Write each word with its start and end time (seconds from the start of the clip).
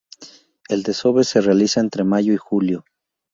El 0.75 0.81
desove 0.87 1.23
se 1.31 1.41
realiza 1.41 1.79
entre 1.79 2.03
mayo 2.03 2.33
y 2.33 2.37
julio. 2.37 2.83